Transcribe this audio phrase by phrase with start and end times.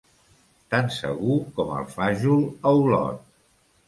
[0.73, 3.21] Tan segur com el fajol a Olot.